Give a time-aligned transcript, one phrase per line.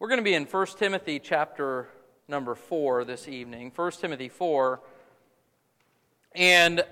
[0.00, 1.88] We're going to be in 1 Timothy chapter
[2.28, 3.72] number 4 this evening.
[3.74, 4.80] 1 Timothy 4.
[6.36, 6.84] And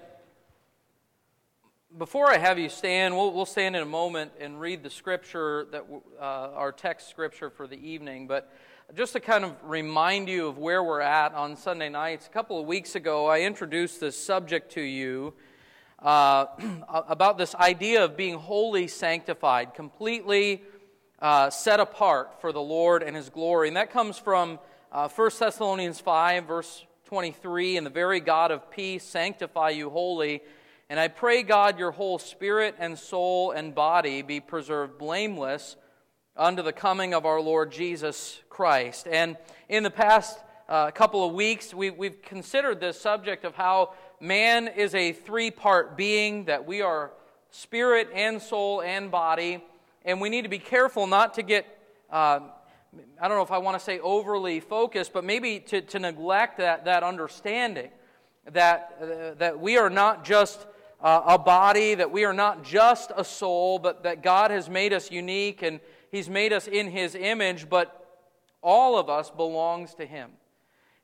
[1.97, 5.69] before I have you stand, we'll, we'll stand in a moment and read the scripture,
[5.71, 5.84] that
[6.19, 8.27] uh, our text scripture for the evening.
[8.27, 8.53] But
[8.96, 12.59] just to kind of remind you of where we're at on Sunday nights, a couple
[12.59, 15.32] of weeks ago, I introduced this subject to you
[16.00, 16.46] uh,
[16.88, 20.64] about this idea of being wholly sanctified, completely
[21.21, 23.69] uh, set apart for the Lord and His glory.
[23.69, 24.59] And that comes from
[24.93, 30.42] uh, 1 Thessalonians 5, verse 23 And the very God of peace sanctify you wholly.
[30.89, 35.77] And I pray, God, your whole spirit and soul and body be preserved blameless
[36.37, 39.09] unto the coming of our Lord Jesus Christ.
[39.11, 39.37] And
[39.69, 44.69] in the past uh, couple of weeks, we, we've considered this subject of how man
[44.69, 47.12] is a three part being, that we are
[47.51, 49.62] spirit and soul and body
[50.06, 51.66] and we need to be careful not to get,
[52.10, 52.38] uh,
[53.20, 56.59] I don't know if I want to say overly focused, but maybe to, to neglect
[56.59, 57.91] that, that understanding
[58.53, 60.66] that, uh, that we are not just
[61.00, 64.92] uh, a body, that we are not just a soul, but that God has made
[64.92, 65.81] us unique and
[66.12, 68.22] He's made us in His image, but
[68.62, 70.31] all of us belongs to Him.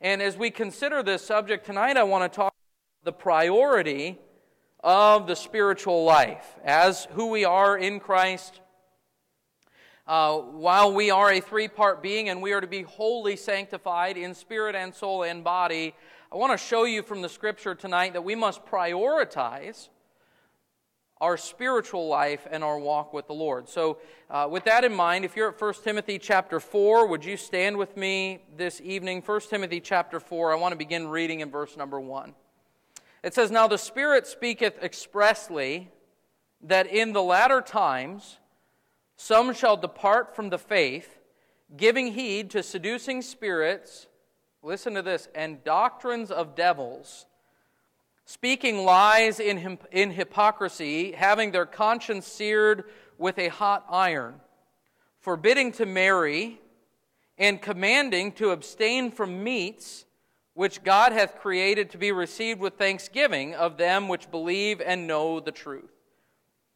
[0.00, 4.18] And as we consider this subject tonight, I want to talk about the priority
[4.82, 8.61] of the spiritual life as who we are in Christ
[10.12, 14.18] uh, while we are a three part being and we are to be wholly sanctified
[14.18, 15.94] in spirit and soul and body,
[16.30, 19.88] I want to show you from the scripture tonight that we must prioritize
[21.18, 23.70] our spiritual life and our walk with the Lord.
[23.70, 27.38] So, uh, with that in mind, if you're at 1 Timothy chapter 4, would you
[27.38, 29.22] stand with me this evening?
[29.24, 32.34] 1 Timothy chapter 4, I want to begin reading in verse number 1.
[33.22, 35.90] It says, Now the Spirit speaketh expressly
[36.60, 38.36] that in the latter times,
[39.22, 41.20] some shall depart from the faith,
[41.76, 44.08] giving heed to seducing spirits,
[44.64, 47.26] listen to this, and doctrines of devils,
[48.24, 52.82] speaking lies in, in hypocrisy, having their conscience seared
[53.16, 54.40] with a hot iron,
[55.20, 56.60] forbidding to marry,
[57.38, 60.04] and commanding to abstain from meats
[60.54, 65.38] which God hath created to be received with thanksgiving of them which believe and know
[65.38, 65.91] the truth.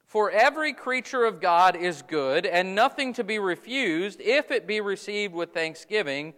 [0.07, 4.81] For every creature of God is good, and nothing to be refused if it be
[4.81, 6.35] received with thanksgiving,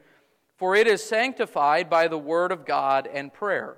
[0.57, 3.77] for it is sanctified by the word of God and prayer.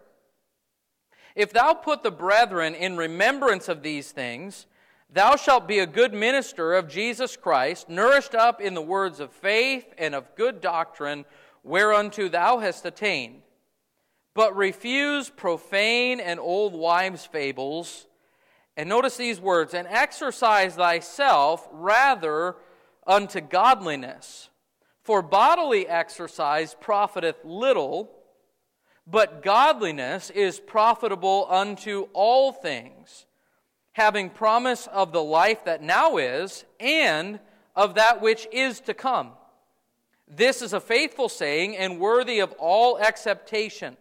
[1.35, 4.67] If thou put the brethren in remembrance of these things,
[5.13, 9.33] thou shalt be a good minister of Jesus Christ, nourished up in the words of
[9.33, 11.25] faith and of good doctrine,
[11.65, 13.43] whereunto thou hast attained.
[14.35, 18.07] But refuse profane and old wives' fables
[18.81, 22.57] and notice these words and exercise thyself rather
[23.07, 24.49] unto godliness.
[25.03, 28.11] For bodily exercise profiteth little,
[29.07, 33.27] but godliness is profitable unto all things,
[33.93, 37.39] having promise of the life that now is and
[37.77, 39.33] of that which is to come.
[40.27, 43.99] This is a faithful saying and worthy of all acceptation.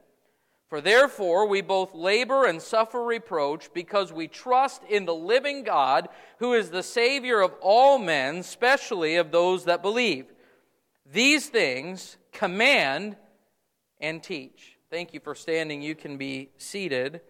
[0.70, 6.10] For therefore we both labor and suffer reproach because we trust in the living God,
[6.38, 10.28] who is the Savior of all men, especially of those that believe.
[11.12, 13.18] These things command
[14.00, 14.78] and teach.
[14.92, 15.82] Thank you for standing.
[15.82, 17.22] You can be seated.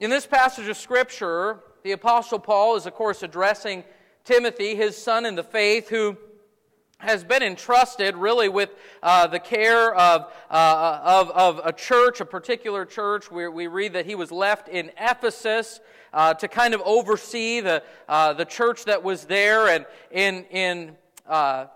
[0.00, 3.84] In this passage of Scripture, the Apostle Paul is, of course, addressing
[4.24, 6.16] Timothy, his son in the faith, who
[6.98, 8.70] has been entrusted really with
[9.02, 13.30] uh, the care of, uh, of, of, a church, a particular church.
[13.30, 15.80] We, we read that he was left in Ephesus
[16.12, 19.68] uh, to kind of oversee the, uh, the church that was there.
[19.68, 20.96] And in, in
[21.26, 21.66] uh,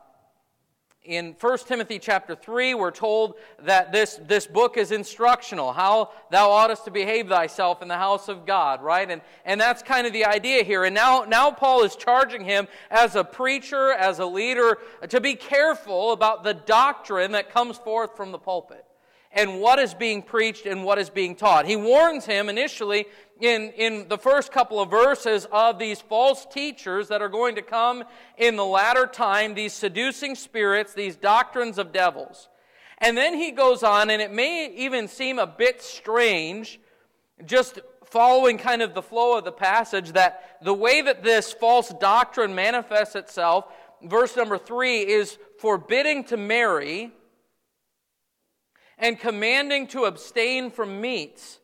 [1.05, 6.51] in 1 Timothy chapter 3, we're told that this, this book is instructional, how thou
[6.51, 9.11] oughtest to behave thyself in the house of God, right?
[9.11, 10.85] And, and that's kind of the idea here.
[10.85, 14.79] And now, now Paul is charging him as a preacher, as a leader,
[15.09, 18.85] to be careful about the doctrine that comes forth from the pulpit
[19.33, 21.67] and what is being preached and what is being taught.
[21.67, 23.07] He warns him initially
[23.41, 27.63] in, in the first couple of verses of these false teachers that are going to
[27.63, 28.05] come
[28.37, 32.49] in the latter time, these seducing spirits, these doctrines of devils.
[32.99, 36.81] And then he goes on, and it may even seem a bit strange,
[37.47, 41.91] just following kind of the flow of the passage, that the way that this false
[42.01, 43.67] doctrine manifests itself,
[44.03, 47.13] verse number three, is forbidding to marry
[49.01, 51.59] and commanding to abstain from meats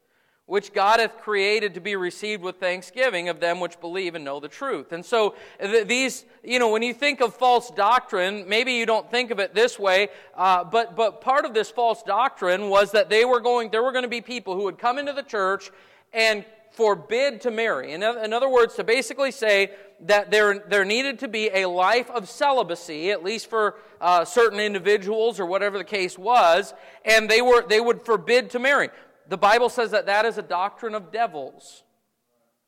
[0.46, 4.38] which God hath created to be received with thanksgiving of them which believe and know
[4.38, 4.92] the truth.
[4.92, 9.10] And so th- these, you know, when you think of false doctrine, maybe you don't
[9.10, 13.10] think of it this way, uh, but but part of this false doctrine was that
[13.10, 15.70] they were going, there were going to be people who would come into the church
[16.12, 16.44] and
[16.76, 17.92] forbid to marry.
[17.92, 19.70] In, in other words, to basically say
[20.00, 24.60] that there, there needed to be a life of celibacy, at least for uh, certain
[24.60, 26.74] individuals or whatever the case was,
[27.04, 28.90] and they, were, they would forbid to marry.
[29.28, 31.82] The Bible says that that is a doctrine of devils.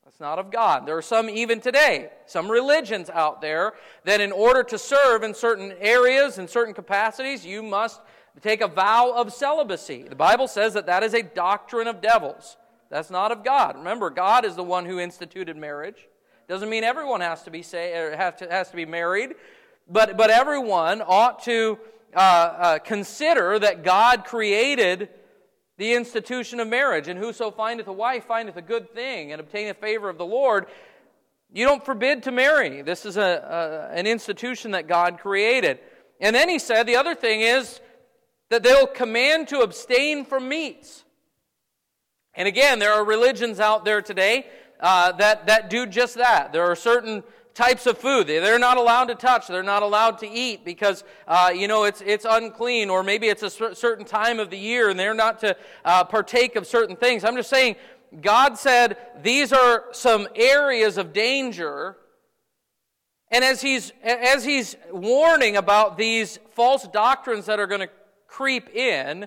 [0.05, 0.87] That's not of God.
[0.87, 3.75] There are some even today, some religions out there,
[4.05, 8.01] that in order to serve in certain areas, in certain capacities, you must
[8.41, 10.05] take a vow of celibacy.
[10.09, 12.57] The Bible says that that is a doctrine of devils.
[12.91, 13.77] That's not of God.
[13.77, 16.09] Remember, God is the one who instituted marriage.
[16.49, 19.35] Doesn't mean everyone has to be say, has to, has to be married,
[19.89, 21.79] but, but everyone ought to
[22.15, 25.11] uh, uh, consider that God created
[25.77, 27.09] the institution of marriage.
[27.09, 30.67] And whoso findeth a wife findeth a good thing and obtaineth favor of the Lord.
[31.53, 32.83] You don't forbid to marry.
[32.83, 35.79] This is a, a, an institution that God created.
[36.21, 37.81] And then he said the other thing is
[38.51, 41.05] that they'll command to abstain from meats.
[42.39, 44.47] And again, there are religions out there today
[44.79, 46.53] uh, that, that do just that.
[46.53, 48.29] There are certain types of food.
[48.29, 49.49] They're not allowed to touch.
[49.49, 53.43] They're not allowed to eat because uh, you know it's, it's unclean or maybe it's
[53.43, 57.25] a certain time of the year and they're not to uh, partake of certain things.
[57.25, 57.75] I'm just saying
[58.23, 61.97] god said these are some areas of danger.
[63.33, 67.91] And as he's as he's warning about these false doctrines that are going to
[68.29, 69.27] creep in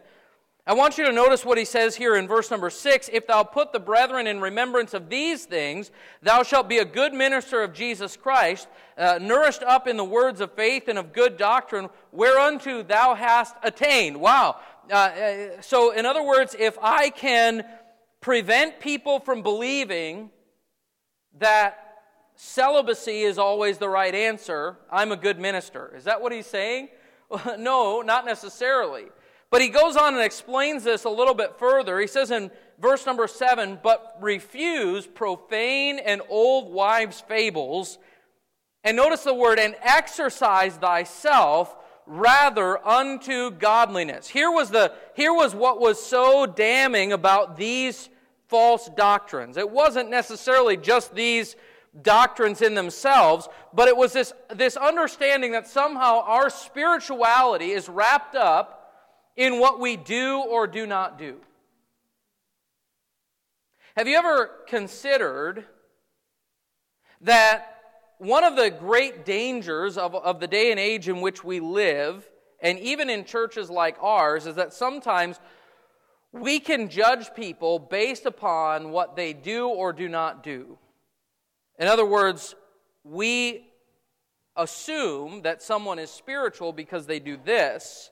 [0.68, 3.10] I want you to notice what he says here in verse number six.
[3.12, 5.90] If thou put the brethren in remembrance of these things,
[6.22, 10.40] thou shalt be a good minister of Jesus Christ, uh, nourished up in the words
[10.40, 14.22] of faith and of good doctrine, whereunto thou hast attained.
[14.22, 14.58] Wow.
[14.90, 17.66] Uh, uh, so, in other words, if I can
[18.20, 20.30] prevent people from believing
[21.40, 22.04] that
[22.36, 25.92] celibacy is always the right answer, I'm a good minister.
[25.96, 26.90] Is that what he's saying?
[27.58, 29.06] no, not necessarily.
[29.52, 32.00] But he goes on and explains this a little bit further.
[32.00, 32.50] He says in
[32.80, 38.00] verse number seven, but refuse profane and old wives' fables.
[38.86, 41.76] And notice the word, and exercise thyself
[42.08, 44.28] rather unto godliness.
[44.28, 48.10] Here was, the, here was what was so damning about these
[48.48, 49.58] false doctrines.
[49.58, 51.58] It wasn't necessarily just these
[52.02, 58.36] doctrines in themselves, but it was this, this understanding that somehow our spirituality is wrapped
[58.36, 58.81] up
[59.36, 61.38] in what we do or do not do.
[63.96, 65.66] Have you ever considered
[67.22, 67.68] that
[68.18, 72.30] one of the great dangers of, of the day and age in which we live,
[72.62, 75.40] and even in churches like ours, is that sometimes
[76.32, 80.78] we can judge people based upon what they do or do not do.
[81.78, 82.56] In other words,
[83.04, 83.68] we
[84.56, 88.12] assume that someone is spiritual because they do this,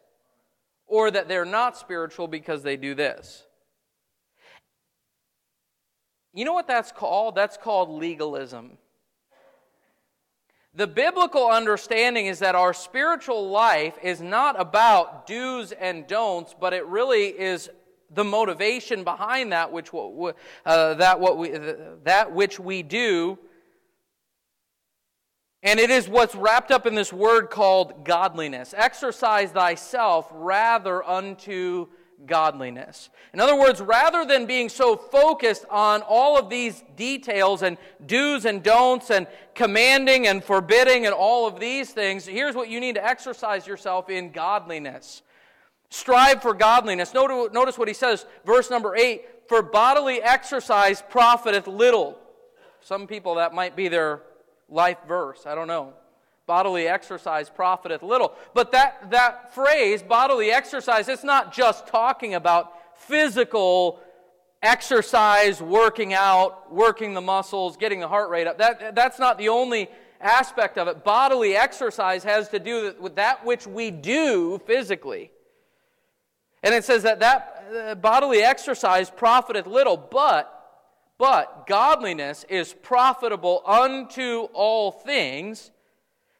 [0.89, 3.45] or that they're not spiritual because they do this.
[6.33, 7.35] You know what that's called?
[7.35, 8.77] That's called legalism.
[10.75, 16.73] The biblical understanding is that our spiritual life is not about do's and don'ts, but
[16.73, 17.69] it really is
[18.11, 21.49] the motivation behind that which, uh, that, what we,
[22.03, 23.37] that which we do
[25.61, 28.73] and it is what's wrapped up in this word called godliness.
[28.77, 31.87] Exercise thyself rather unto
[32.25, 33.09] godliness.
[33.33, 38.45] In other words, rather than being so focused on all of these details and do's
[38.45, 42.95] and don'ts and commanding and forbidding and all of these things, here's what you need
[42.95, 45.21] to exercise yourself in godliness.
[45.89, 47.13] Strive for godliness.
[47.13, 52.17] Notice what he says, verse number 8 For bodily exercise profiteth little.
[52.81, 54.21] Some people, that might be their
[54.69, 55.45] life verse.
[55.45, 55.93] I don't know.
[56.45, 58.33] Bodily exercise profiteth little.
[58.53, 63.99] But that, that phrase, bodily exercise, it's not just talking about physical
[64.61, 68.57] exercise, working out, working the muscles, getting the heart rate up.
[68.57, 71.03] That, that's not the only aspect of it.
[71.03, 75.31] Bodily exercise has to do with that which we do physically.
[76.61, 80.58] And it says that that uh, bodily exercise profiteth little, but
[81.19, 85.69] but godliness is profitable unto all things,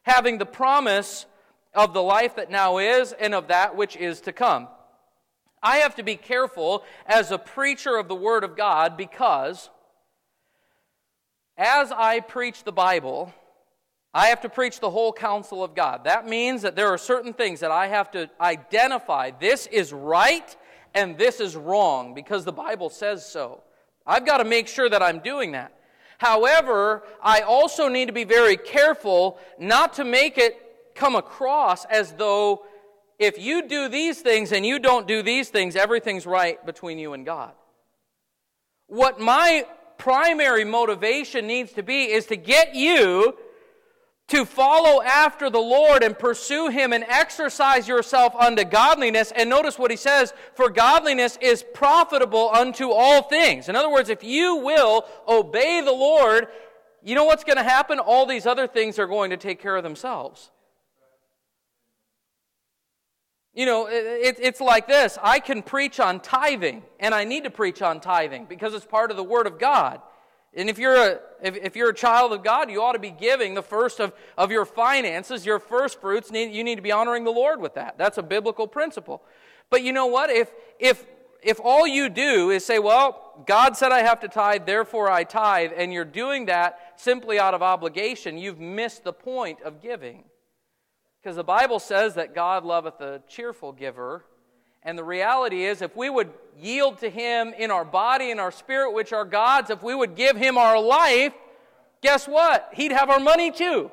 [0.02, 1.26] having the promise
[1.74, 4.66] of the life that now is and of that which is to come.
[5.62, 9.68] I have to be careful as a preacher of the Word of God because
[11.58, 13.34] as I preach the Bible,
[14.14, 16.04] I have to preach the whole counsel of God.
[16.04, 19.30] That means that there are certain things that I have to identify.
[19.38, 20.56] This is right
[20.94, 23.62] and this is wrong because the Bible says so.
[24.06, 25.72] I've got to make sure that I'm doing that.
[26.18, 30.56] However, I also need to be very careful not to make it
[30.94, 32.64] come across as though
[33.18, 37.12] if you do these things and you don't do these things, everything's right between you
[37.12, 37.52] and God.
[38.86, 39.66] What my
[39.98, 43.36] primary motivation needs to be is to get you
[44.30, 49.32] to follow after the Lord and pursue Him and exercise yourself unto godliness.
[49.34, 53.68] And notice what He says, for godliness is profitable unto all things.
[53.68, 56.46] In other words, if you will obey the Lord,
[57.02, 57.98] you know what's going to happen?
[57.98, 60.50] All these other things are going to take care of themselves.
[63.52, 67.50] You know, it, it's like this I can preach on tithing, and I need to
[67.50, 70.00] preach on tithing because it's part of the Word of God.
[70.54, 73.10] And if you're a, if, if you're a child of God, you ought to be
[73.10, 76.30] giving the first of, of your finances, your first fruits.
[76.30, 77.96] Need, you need to be honoring the Lord with that.
[77.98, 79.22] That's a biblical principle.
[79.70, 80.30] But you know what?
[80.30, 81.06] If, if,
[81.42, 85.22] if all you do is say, well, God said I have to tithe, therefore I
[85.22, 90.24] tithe, and you're doing that simply out of obligation, you've missed the point of giving.
[91.22, 94.24] Because the Bible says that God loveth a cheerful giver,
[94.82, 98.50] and the reality is, if we would yield to Him in our body and our
[98.50, 101.32] spirit, which are God's, if we would give Him our life,
[102.02, 102.70] guess what?
[102.72, 103.90] He'd have our money too.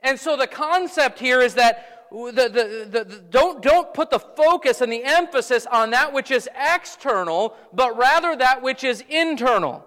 [0.00, 4.80] And so the concept here is that the, the, the, don't, don't put the focus
[4.80, 9.84] and the emphasis on that which is external, but rather that which is internal.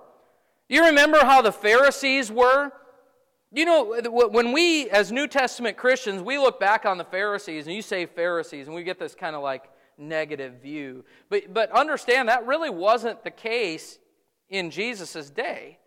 [0.67, 2.71] You remember how the Pharisees were?
[3.51, 7.75] You know, when we, as New Testament Christians, we look back on the Pharisees, and
[7.75, 9.63] you say Pharisees, and we get this kind of like
[9.97, 11.03] negative view.
[11.29, 13.97] But, but understand that really wasn't the case
[14.49, 15.79] in Jesus' day.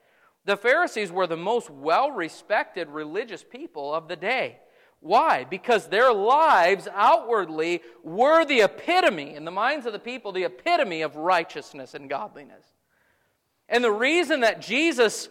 [0.45, 4.59] The Pharisees were the most well respected religious people of the day.
[4.99, 5.45] Why?
[5.45, 11.02] Because their lives outwardly were the epitome, in the minds of the people, the epitome
[11.02, 12.64] of righteousness and godliness.
[13.69, 15.28] And the reason that Jesus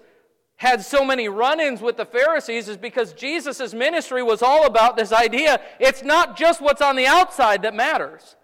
[0.61, 4.95] had so many run ins with the Pharisees is because Jesus' ministry was all about
[4.95, 8.35] this idea it's not just what's on the outside that matters,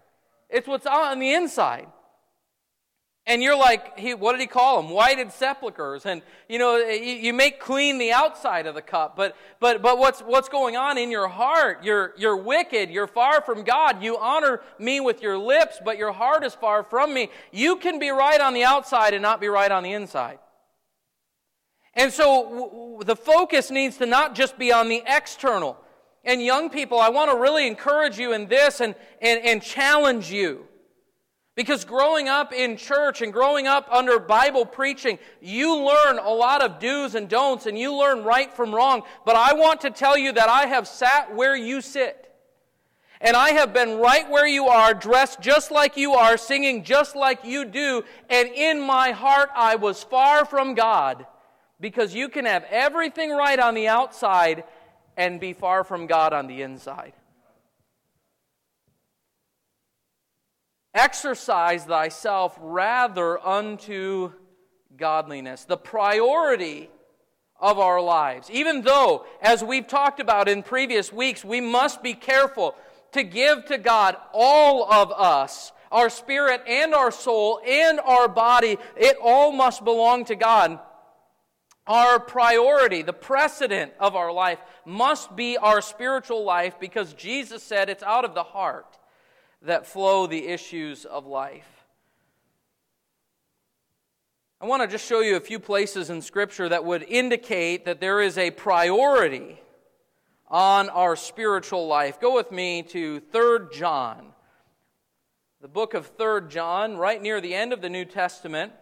[0.49, 1.85] it's what's on the inside.
[3.27, 4.89] And you're like, he, what did he call them?
[4.89, 6.05] Whited sepulchres.
[6.05, 9.17] And, you know, you, you, make clean the outside of the cup.
[9.17, 11.83] But, but, but what's, what's going on in your heart?
[11.83, 12.89] You're, you're wicked.
[12.89, 14.01] You're far from God.
[14.01, 17.29] You honor me with your lips, but your heart is far from me.
[17.51, 20.39] You can be right on the outside and not be right on the inside.
[21.97, 25.77] And so w- the focus needs to not just be on the external.
[26.23, 30.31] And young people, I want to really encourage you in this and, and, and challenge
[30.31, 30.65] you.
[31.55, 36.61] Because growing up in church and growing up under Bible preaching, you learn a lot
[36.61, 39.01] of do's and don'ts and you learn right from wrong.
[39.25, 42.31] But I want to tell you that I have sat where you sit.
[43.19, 47.15] And I have been right where you are, dressed just like you are, singing just
[47.15, 48.03] like you do.
[48.29, 51.25] And in my heart, I was far from God.
[51.79, 54.63] Because you can have everything right on the outside
[55.15, 57.13] and be far from God on the inside.
[60.93, 64.31] Exercise thyself rather unto
[64.95, 65.65] godliness.
[65.65, 66.89] The priority
[67.59, 68.49] of our lives.
[68.49, 72.75] Even though, as we've talked about in previous weeks, we must be careful
[73.11, 78.77] to give to God all of us, our spirit and our soul and our body.
[78.95, 80.79] It all must belong to God
[81.87, 87.89] our priority, the precedent of our life, must be our spiritual life because Jesus said
[87.89, 88.97] it's out of the heart
[89.61, 91.85] that flow the issues of life.
[94.59, 98.01] I want to just show you a few places in Scripture that would indicate that
[98.01, 99.59] there is a priority
[100.47, 102.19] on our spiritual life.
[102.19, 104.33] Go with me to 3 John.
[105.61, 108.73] The book of 3 John, right near the end of the New Testament.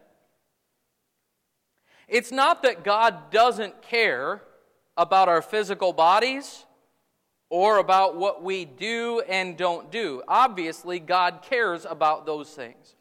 [2.07, 4.41] It's not that God doesn't care
[4.97, 6.65] about our physical bodies
[7.49, 10.21] or about what we do and don't do.
[10.27, 12.95] Obviously, God cares about those things.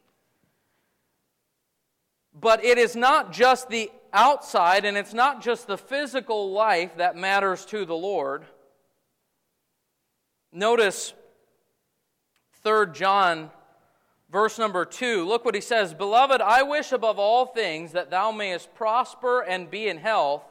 [2.38, 7.16] But it is not just the outside and it's not just the physical life that
[7.16, 8.44] matters to the Lord.
[10.52, 11.14] Notice
[12.62, 13.50] 3 John
[14.34, 18.32] Verse number two, look what he says Beloved, I wish above all things that thou
[18.32, 20.42] mayest prosper and be in health,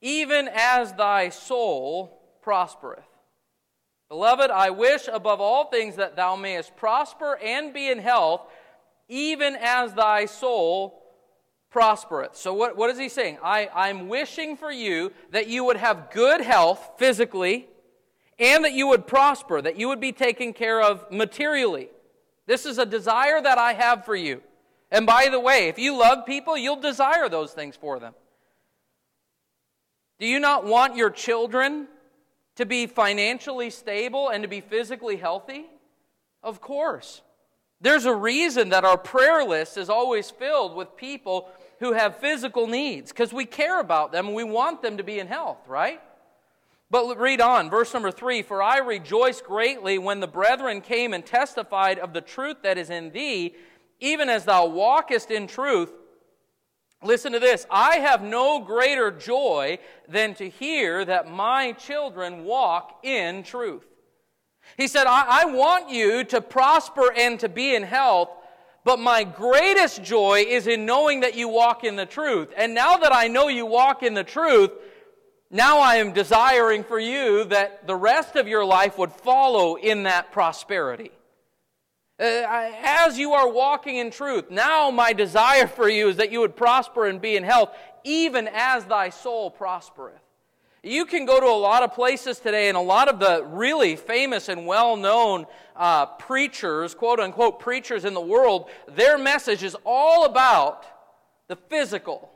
[0.00, 3.04] even as thy soul prospereth.
[4.08, 8.40] Beloved, I wish above all things that thou mayest prosper and be in health,
[9.10, 11.02] even as thy soul
[11.68, 12.34] prospereth.
[12.34, 13.36] So, what, what is he saying?
[13.44, 17.68] I, I'm wishing for you that you would have good health physically
[18.38, 21.90] and that you would prosper, that you would be taken care of materially.
[22.46, 24.42] This is a desire that I have for you.
[24.90, 28.14] And by the way, if you love people, you'll desire those things for them.
[30.18, 31.88] Do you not want your children
[32.54, 35.66] to be financially stable and to be physically healthy?
[36.42, 37.22] Of course.
[37.80, 41.48] There's a reason that our prayer list is always filled with people
[41.80, 45.18] who have physical needs because we care about them and we want them to be
[45.18, 46.00] in health, right?
[46.90, 51.24] But read on, verse number three For I rejoice greatly when the brethren came and
[51.24, 53.54] testified of the truth that is in thee,
[54.00, 55.92] even as thou walkest in truth.
[57.02, 59.78] Listen to this I have no greater joy
[60.08, 63.84] than to hear that my children walk in truth.
[64.76, 68.30] He said, I, I want you to prosper and to be in health,
[68.84, 72.52] but my greatest joy is in knowing that you walk in the truth.
[72.56, 74.72] And now that I know you walk in the truth,
[75.50, 80.04] now I am desiring for you that the rest of your life would follow in
[80.04, 81.10] that prosperity.
[82.18, 86.40] Uh, as you are walking in truth, now my desire for you is that you
[86.40, 87.70] would prosper and be in health,
[88.04, 90.20] even as thy soul prospereth.
[90.82, 93.96] You can go to a lot of places today, and a lot of the really
[93.96, 99.76] famous and well known uh, preachers, quote unquote preachers in the world, their message is
[99.84, 100.86] all about
[101.48, 102.30] the physical.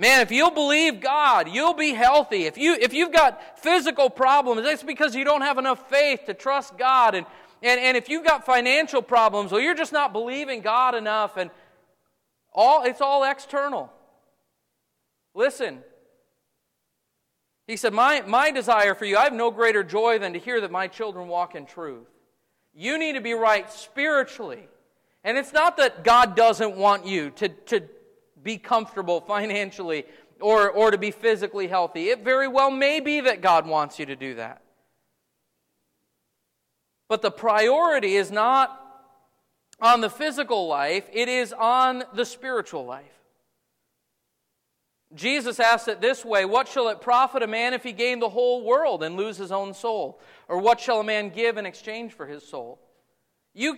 [0.00, 2.46] Man, if you'll believe God, you'll be healthy.
[2.46, 6.32] If, you, if you've got physical problems, that's because you don't have enough faith to
[6.32, 7.14] trust God.
[7.14, 7.26] And,
[7.62, 11.36] and, and if you've got financial problems, well, you're just not believing God enough.
[11.36, 11.50] And
[12.50, 13.92] all, it's all external.
[15.34, 15.80] Listen.
[17.66, 20.62] He said, my, my desire for you, I have no greater joy than to hear
[20.62, 22.08] that my children walk in truth.
[22.72, 24.66] You need to be right spiritually.
[25.24, 27.82] And it's not that God doesn't want you to, to
[28.42, 30.04] be comfortable financially
[30.40, 32.08] or, or to be physically healthy.
[32.08, 34.62] It very well may be that God wants you to do that.
[37.08, 38.76] But the priority is not
[39.80, 43.04] on the physical life, it is on the spiritual life.
[45.14, 48.28] Jesus asked it this way What shall it profit a man if he gain the
[48.28, 50.20] whole world and lose his own soul?
[50.48, 52.78] Or what shall a man give in exchange for his soul?
[53.52, 53.74] You,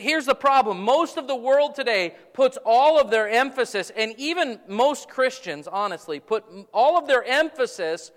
[0.00, 0.80] here's the problem.
[0.82, 6.20] Most of the world today puts all of their emphasis, and even most Christians, honestly,
[6.20, 8.12] put all of their emphasis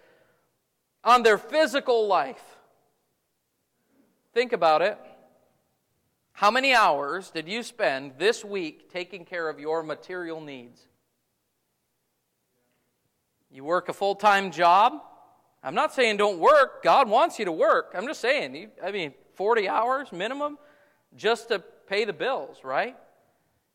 [1.03, 2.43] on their physical life.
[4.33, 4.97] Think about it.
[6.33, 10.87] How many hours did you spend this week taking care of your material needs?
[13.51, 14.93] You work a full time job?
[15.63, 16.83] I'm not saying don't work.
[16.83, 17.93] God wants you to work.
[17.95, 20.57] I'm just saying, I mean, 40 hours minimum
[21.15, 22.95] just to pay the bills, right?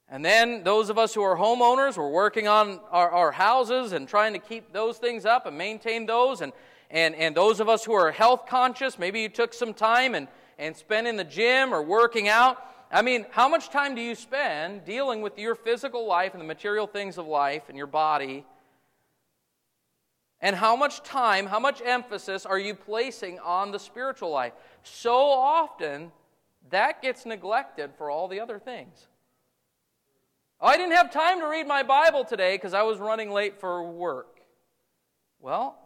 [0.09, 4.09] And then those of us who are homeowners, we're working on our, our, houses and
[4.09, 6.43] trying to keep those things up and maintain those.
[6.43, 6.53] And,
[6.91, 10.29] and, and those of us who are health conscious, maybe you took some time and,
[10.59, 12.59] and spent in the gym or working out.
[12.91, 16.47] I mean, how much time do you spend dealing with your physical life and the
[16.47, 18.45] material things of life and your body?
[20.41, 24.53] And how much time, how much emphasis are you placing on the spiritual life?
[24.85, 26.13] So often,
[26.71, 29.07] that gets neglected for all the other things.
[30.61, 33.61] Oh, I didn't have time to read my Bible today because I was running late
[33.61, 34.41] for work.
[35.41, 35.79] Well,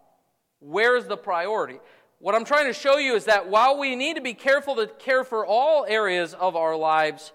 [0.60, 1.80] where's the priority?
[2.18, 4.86] What I'm trying to show you is that while we need to be careful to
[4.86, 7.32] care for all areas of our lives,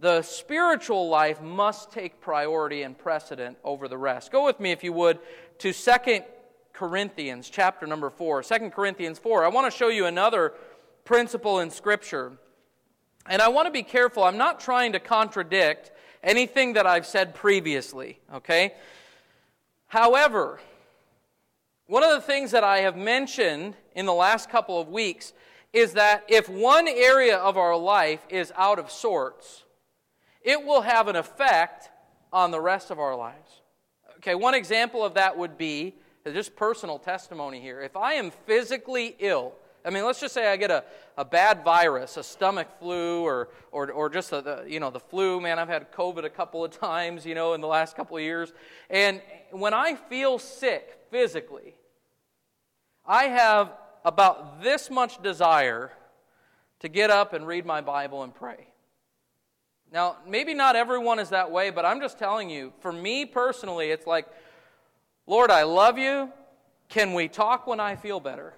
[0.00, 4.30] the spiritual life must take priority and precedent over the rest.
[4.30, 5.18] Go with me, if you would,
[5.58, 6.20] to 2
[6.72, 8.44] Corinthians chapter number 4.
[8.44, 9.44] 2 Corinthians 4.
[9.44, 10.52] I want to show you another
[11.08, 12.32] principle in Scripture.
[13.24, 14.24] And I want to be careful.
[14.24, 15.90] I'm not trying to contradict
[16.22, 18.74] anything that I've said previously, okay?
[19.86, 20.60] However,
[21.86, 25.32] one of the things that I have mentioned in the last couple of weeks
[25.72, 29.64] is that if one area of our life is out of sorts,
[30.42, 31.88] it will have an effect
[32.34, 33.62] on the rest of our lives.
[34.18, 35.94] Okay, one example of that would be
[36.26, 37.80] just personal testimony here.
[37.80, 39.54] If I am physically ill,
[39.88, 40.84] I mean, let's just say I get a,
[41.16, 45.00] a bad virus, a stomach flu, or, or, or just a, the, you know, the
[45.00, 45.40] flu.
[45.40, 48.22] Man, I've had COVID a couple of times, you know, in the last couple of
[48.22, 48.52] years.
[48.90, 51.74] And when I feel sick physically,
[53.06, 53.72] I have
[54.04, 55.90] about this much desire
[56.80, 58.66] to get up and read my Bible and pray.
[59.90, 63.90] Now, maybe not everyone is that way, but I'm just telling you, for me personally,
[63.90, 64.26] it's like,
[65.26, 66.30] Lord, I love you.
[66.90, 68.52] Can we talk when I feel better?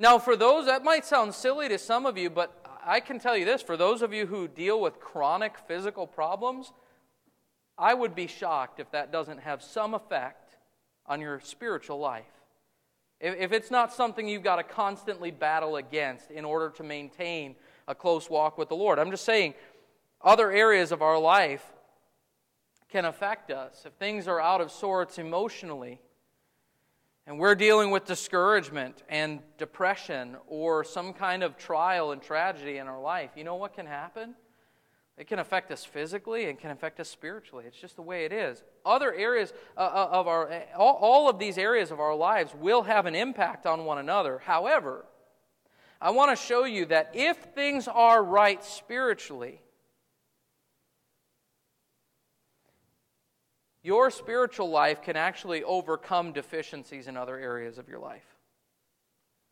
[0.00, 3.36] Now, for those, that might sound silly to some of you, but I can tell
[3.36, 6.72] you this for those of you who deal with chronic physical problems,
[7.76, 10.56] I would be shocked if that doesn't have some effect
[11.04, 12.24] on your spiritual life.
[13.20, 17.54] If, it's not something you've got to constantly battle against in order to maintain
[17.86, 18.98] a close walk with the Lord.
[18.98, 19.52] I'm just saying,
[20.22, 21.74] other areas of our life
[22.88, 26.00] can affect us if things are out of sorts emotionally
[27.30, 32.88] and we're dealing with discouragement and depression or some kind of trial and tragedy in
[32.88, 34.34] our life, you know what can happen?
[35.16, 37.66] It can affect us physically and can affect us spiritually.
[37.68, 38.64] It's just the way it is.
[38.84, 42.82] Other areas uh, uh, of our, all, all of these areas of our lives will
[42.82, 44.40] have an impact on one another.
[44.44, 45.04] However,
[46.00, 49.62] I want to show you that if things are right spiritually,
[53.82, 58.36] your spiritual life can actually overcome deficiencies in other areas of your life.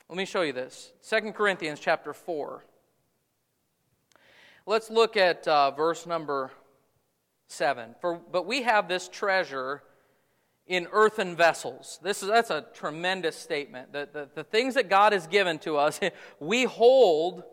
[0.08, 0.92] Let me show you this.
[1.08, 2.64] 2 Corinthians chapter 4.
[4.66, 6.50] Let's look at uh, verse number
[7.48, 7.94] 7.
[8.00, 9.82] For, but we have this treasure
[10.66, 11.98] in earthen vessels.
[12.02, 13.92] This is, that's a tremendous statement.
[13.92, 15.98] The, the, the things that God has given to us,
[16.40, 17.44] we hold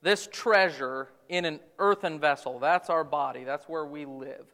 [0.00, 2.58] this treasure in an earthen vessel.
[2.58, 4.46] That's our body, that's where we live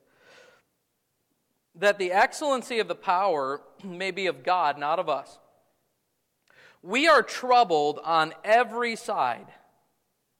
[1.78, 5.38] that the excellency of the power may be of God, not of us.
[6.82, 9.46] We are troubled on every side,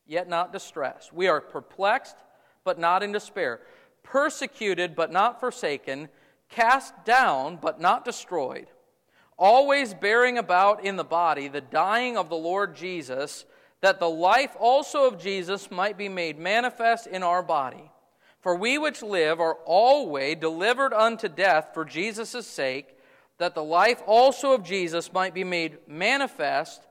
[0.07, 1.12] yet not distressed.
[1.12, 2.16] We are perplexed,
[2.64, 3.61] but not in despair,
[4.03, 6.09] persecuted, but not forsaken,
[6.48, 8.68] cast down, but not destroyed,
[9.37, 13.44] always bearing about in the body the dying of the Lord Jesus,
[13.81, 17.90] that the life also of Jesus might be made manifest in our body.
[18.40, 22.96] For we which live are always delivered unto death for Jesus' sake,
[23.38, 26.87] that the life also of Jesus might be made manifest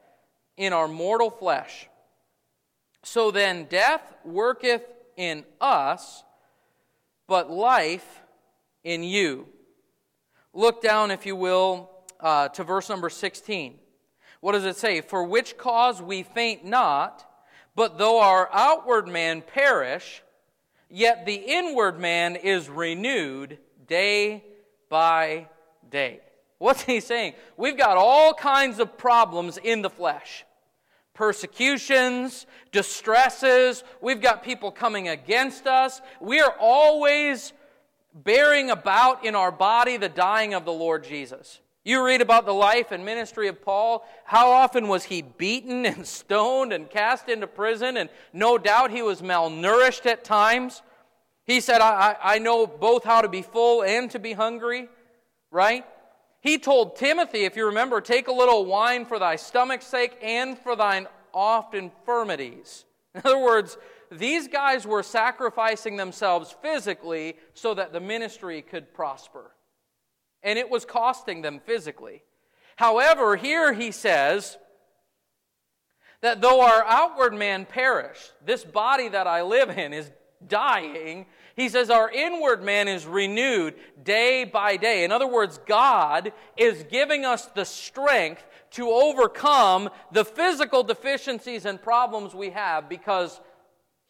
[0.56, 1.88] in our mortal flesh.
[3.04, 4.84] So then, death worketh
[5.16, 6.24] in us,
[7.28, 8.22] but life
[8.84, 9.48] in you.
[10.54, 13.80] Look down, if you will, uh, to verse number 16.
[14.42, 15.02] What does it say?
[15.02, 17.26] For which cause we faint not,
[17.76, 20.24] but though our outward man perish,
[20.90, 24.44] yet the inward man is renewed day
[24.90, 25.48] by
[25.90, 26.22] day.
[26.58, 27.34] What's he saying?
[27.56, 30.44] We've got all kinds of problems in the flesh
[31.14, 33.84] persecutions, distresses.
[34.02, 36.00] We've got people coming against us.
[36.22, 37.54] We are always
[38.14, 41.60] bearing about in our body the dying of the Lord Jesus.
[41.88, 44.06] You read about the life and ministry of Paul.
[44.26, 47.96] How often was he beaten and stoned and cast into prison?
[47.96, 50.82] And no doubt he was malnourished at times.
[51.46, 54.90] He said, I, I know both how to be full and to be hungry,
[55.50, 55.86] right?
[56.42, 60.60] He told Timothy, if you remember, take a little wine for thy stomach's sake and
[60.60, 62.84] for thine oft infirmities.
[63.16, 63.78] In other words,
[64.12, 69.52] these guys were sacrificing themselves physically so that the ministry could prosper
[70.48, 72.24] and it was costing them physically.
[72.78, 74.58] However, here he says
[76.22, 80.10] that though our outward man perish, this body that I live in is
[80.48, 81.26] dying,
[81.58, 85.04] he says our inward man is renewed day by day.
[85.04, 91.82] In other words, God is giving us the strength to overcome the physical deficiencies and
[91.82, 93.42] problems we have because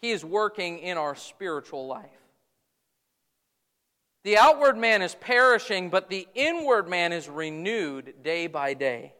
[0.02, 2.17] he is working in our spiritual life.
[4.28, 9.14] The outward man is perishing, but the inward man is renewed day by day.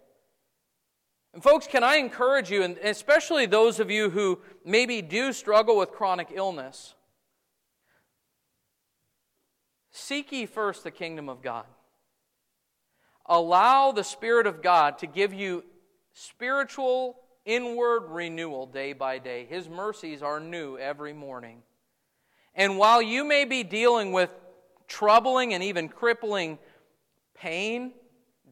[1.34, 5.78] And, folks, can I encourage you, and especially those of you who maybe do struggle
[5.78, 6.94] with chronic illness,
[9.92, 11.68] seek ye first the kingdom of God.
[13.28, 15.64] Allow the Spirit of God to give you
[16.12, 17.16] spiritual
[17.46, 19.46] inward renewal day by day.
[19.46, 21.62] His mercies are new every morning.
[22.54, 24.32] And while you may be dealing with
[24.88, 26.58] troubling and even crippling
[27.34, 27.94] pain,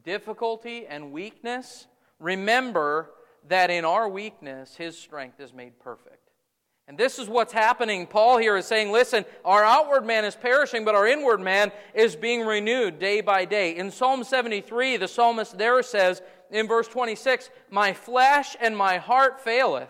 [0.03, 1.87] difficulty, and weakness,
[2.19, 3.11] remember
[3.47, 6.25] that in our weakness, His strength is made perfect.
[6.87, 8.05] And this is what's happening.
[8.05, 12.15] Paul here is saying, listen, our outward man is perishing, but our inward man is
[12.15, 13.75] being renewed day by day.
[13.75, 16.21] In Psalm 73, the psalmist there says
[16.51, 19.89] in verse 26, My flesh and my heart faileth,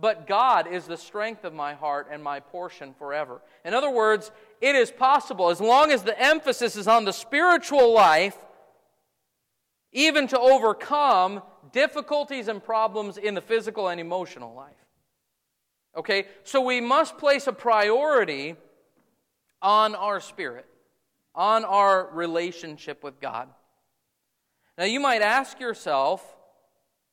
[0.00, 3.40] but God is the strength of my heart and my portion forever.
[3.64, 7.92] In other words, it is possible, as long as the emphasis is on the spiritual
[7.92, 8.36] life,
[9.92, 11.42] even to overcome
[11.72, 14.74] difficulties and problems in the physical and emotional life.
[15.96, 16.26] Okay?
[16.44, 18.56] So we must place a priority
[19.62, 20.66] on our spirit,
[21.34, 23.48] on our relationship with God.
[24.78, 26.24] Now you might ask yourself,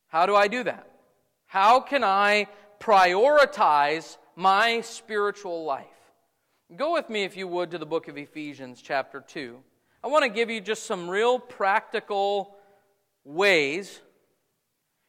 [0.08, 0.90] how do I do that?
[1.48, 2.48] How can I
[2.80, 5.86] prioritize my spiritual life.
[6.76, 9.58] Go with me, if you would, to the book of Ephesians, chapter 2.
[10.04, 12.58] I want to give you just some real practical
[13.24, 14.02] ways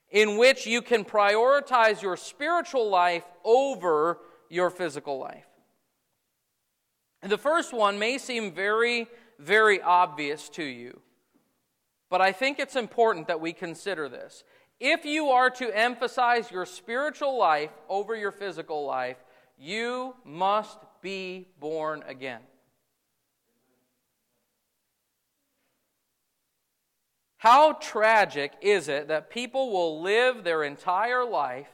[0.08, 4.18] in which you can prioritize your spiritual life over
[4.48, 5.46] your physical life.
[7.22, 9.08] And the first one may seem very,
[9.40, 11.00] very obvious to you,
[12.08, 14.44] but I think it's important that we consider this.
[14.78, 19.16] If you are to emphasize your spiritual life over your physical life,
[19.58, 22.40] you must be born again.
[27.38, 31.68] How tragic is it that people will live their entire life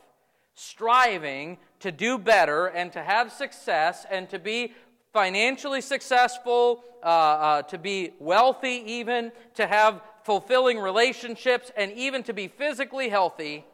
[0.54, 4.74] striving to do better and to have success and to be
[5.12, 12.32] financially successful, uh, uh, to be wealthy, even to have fulfilling relationships, and even to
[12.32, 13.64] be physically healthy,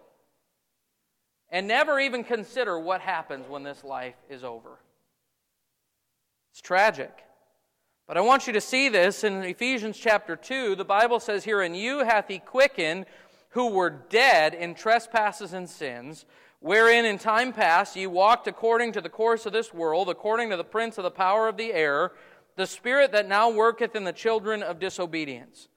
[1.48, 4.78] and never even consider what happens when this life is over.
[6.50, 7.12] It's tragic.
[8.06, 10.74] But I want you to see this in Ephesians chapter 2.
[10.74, 13.06] The Bible says here, And you hath he quickened
[13.50, 16.24] who were dead in trespasses and sins,
[16.58, 20.56] wherein in time past ye walked according to the course of this world, according to
[20.56, 22.12] the prince of the power of the air,
[22.56, 25.68] the spirit that now worketh in the children of disobedience,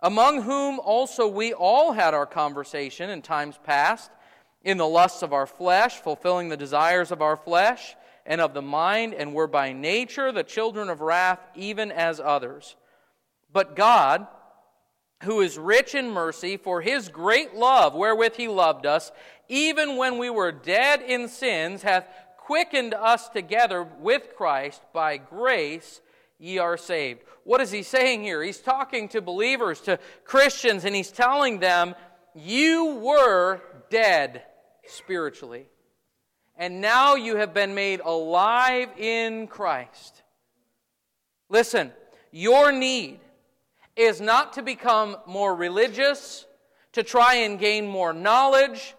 [0.00, 4.10] among whom also we all had our conversation in times past,
[4.62, 7.96] in the lusts of our flesh, fulfilling the desires of our flesh
[8.26, 12.76] and of the mind, and were by nature the children of wrath, even as others.
[13.52, 14.26] But God,
[15.24, 19.12] who is rich in mercy, for his great love wherewith he loved us,
[19.48, 22.08] even when we were dead in sins, hath
[22.38, 24.82] quickened us together with Christ.
[24.92, 26.00] By grace
[26.38, 27.22] ye are saved.
[27.44, 28.42] What is he saying here?
[28.42, 31.94] He's talking to believers, to Christians, and he's telling them,
[32.34, 33.60] You were
[33.90, 34.42] dead
[34.86, 35.66] spiritually
[36.56, 40.22] and now you have been made alive in Christ.
[41.48, 41.92] Listen,
[42.30, 43.20] your need
[43.96, 46.46] is not to become more religious,
[46.92, 48.94] to try and gain more knowledge,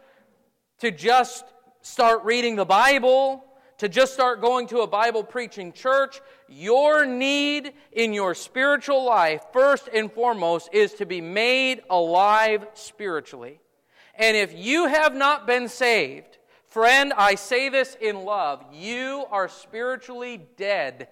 [0.80, 1.46] to just
[1.82, 3.44] start reading the Bible,
[3.78, 6.22] to just start going to a Bible preaching church.
[6.48, 13.60] Your need in your spiritual life, first and foremost, is to be made alive spiritually.
[14.16, 16.35] And if you have not been saved,
[16.76, 18.62] Friend, I say this in love.
[18.74, 21.08] You are spiritually dead.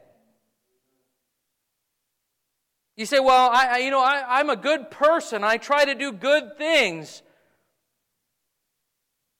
[2.97, 5.41] You say, well, I, you know, I, I'm a good person.
[5.41, 7.23] I try to do good things.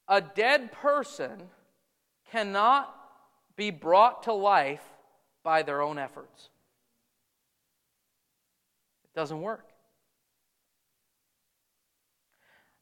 [0.08, 1.50] A dead person
[2.32, 2.96] cannot
[3.58, 4.86] be brought to life
[5.44, 6.50] by their own efforts.
[9.04, 9.68] It doesn't work.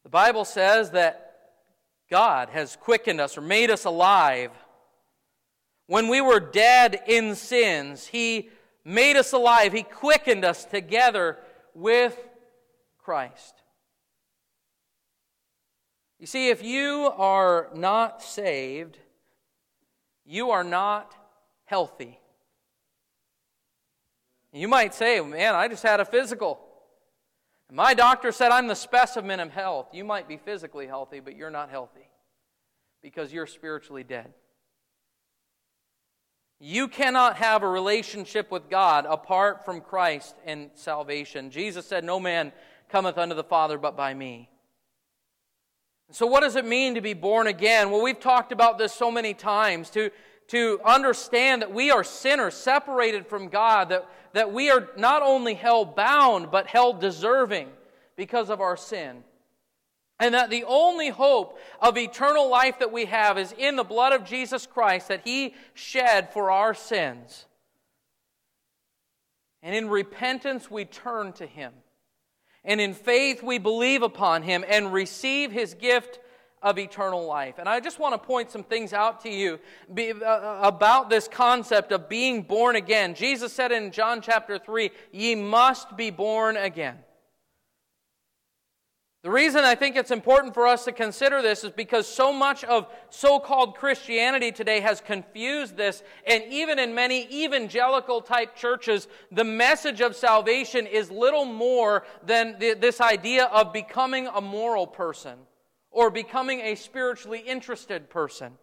[0.03, 1.20] The Bible says that
[2.11, 4.51] God has quickened us or made us alive.
[5.87, 8.49] When we were dead in sins, He
[8.83, 9.71] made us alive.
[9.71, 11.37] He quickened us together
[11.73, 12.17] with
[12.99, 13.55] Christ.
[16.19, 18.97] You see, if you are not saved,
[20.25, 21.15] you are not
[21.63, 22.19] healthy.
[24.53, 26.59] You might say, man, I just had a physical.
[27.73, 29.87] My doctor said I'm the specimen of health.
[29.93, 32.09] You might be physically healthy, but you're not healthy
[33.01, 34.33] because you're spiritually dead.
[36.59, 41.49] You cannot have a relationship with God apart from Christ and salvation.
[41.49, 42.51] Jesus said, No man
[42.89, 44.49] cometh unto the Father but by me.
[46.11, 47.89] So, what does it mean to be born again?
[47.89, 49.89] Well, we've talked about this so many times.
[49.91, 50.11] To,
[50.51, 55.53] to understand that we are sinners separated from God, that, that we are not only
[55.53, 57.69] held bound, but held deserving
[58.17, 59.23] because of our sin.
[60.19, 64.11] And that the only hope of eternal life that we have is in the blood
[64.11, 67.45] of Jesus Christ that He shed for our sins.
[69.63, 71.71] And in repentance, we turn to Him.
[72.65, 76.19] And in faith, we believe upon Him and receive His gift
[76.61, 77.55] of eternal life.
[77.57, 79.59] And I just want to point some things out to you
[79.97, 83.15] uh, about this concept of being born again.
[83.15, 86.97] Jesus said in John chapter 3, Ye must be born again.
[89.23, 92.63] The reason I think it's important for us to consider this is because so much
[92.63, 99.07] of so called Christianity today has confused this, and even in many evangelical type churches,
[99.31, 104.87] the message of salvation is little more than the, this idea of becoming a moral
[104.87, 105.37] person
[105.91, 108.53] or becoming a spiritually interested person.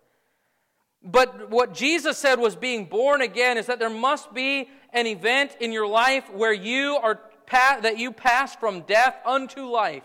[1.02, 5.56] But what Jesus said was being born again is that there must be an event
[5.60, 10.02] in your life where you are that you pass from death unto life.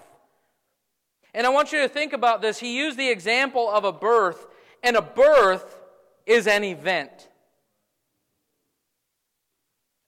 [1.34, 2.60] And I want you to think about this.
[2.60, 4.46] He used the example of a birth,
[4.82, 5.78] and a birth
[6.26, 7.30] is an event.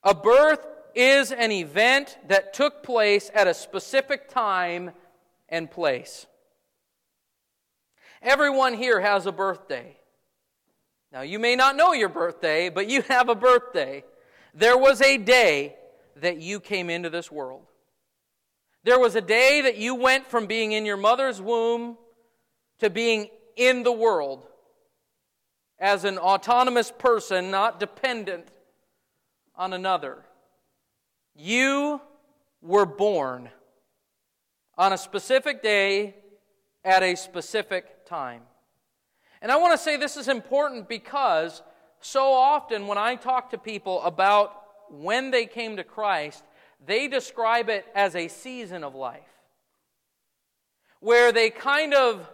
[0.02, 4.92] A birth is an event that took place at a specific time
[5.48, 6.26] and place.
[8.26, 9.96] Everyone here has a birthday.
[11.12, 14.02] Now, you may not know your birthday, but you have a birthday.
[14.52, 15.76] There was a day
[16.16, 17.62] that you came into this world.
[18.82, 21.98] There was a day that you went from being in your mother's womb
[22.80, 24.44] to being in the world
[25.78, 28.48] as an autonomous person, not dependent
[29.54, 30.24] on another.
[31.36, 32.00] You
[32.60, 33.50] were born
[34.76, 36.16] on a specific day
[36.84, 38.42] at a specific time.
[39.42, 41.62] And I want to say this is important because
[42.00, 46.44] so often when I talk to people about when they came to Christ,
[46.84, 49.22] they describe it as a season of life
[51.00, 52.28] where they kind of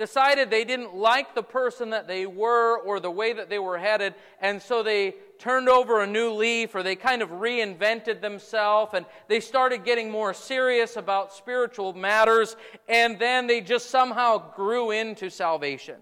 [0.00, 3.76] decided they didn't like the person that they were or the way that they were
[3.76, 8.94] headed, and so they turned over a new leaf or they kind of reinvented themselves
[8.94, 12.56] and they started getting more serious about spiritual matters,
[12.88, 15.96] and then they just somehow grew into salvation.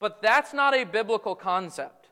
[0.00, 2.08] But that's not a biblical concept.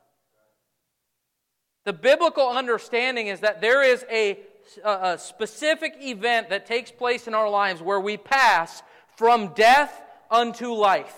[1.84, 4.38] The biblical understanding is that there is a,
[4.84, 8.84] a specific event that takes place in our lives where we pass
[9.16, 10.00] from death
[10.32, 11.14] unto life,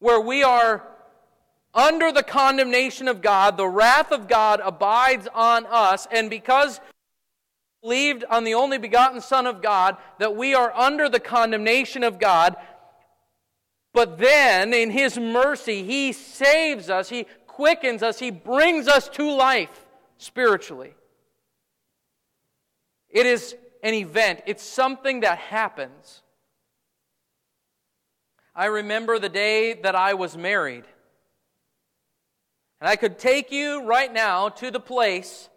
[0.00, 0.82] where we are
[1.74, 6.80] under the condemnation of God, the wrath of God abides on us, and because
[7.82, 12.18] believed on the only begotten Son of God, that we are under the condemnation of
[12.18, 12.56] God.
[13.92, 19.30] But then, in His mercy, He saves us, He quickens us, He brings us to
[19.30, 19.86] life
[20.18, 20.94] spiritually.
[23.08, 26.22] It is an event, it's something that happens.
[28.58, 30.84] I remember the day that I was married.
[32.80, 35.50] And I could take you right now to the place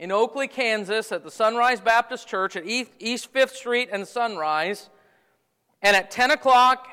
[0.00, 4.90] in Oakley, Kansas, at the Sunrise Baptist Church at East 5th Street and Sunrise.
[5.80, 6.88] And at 10 o'clock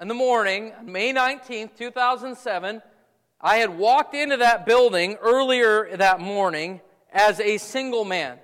[0.00, 2.82] in the morning, May 19th, 2007,
[3.40, 6.80] I had walked into that building earlier that morning
[7.12, 8.36] as a single man.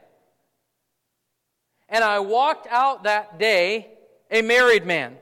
[1.88, 3.88] And I walked out that day
[4.30, 5.16] a married man.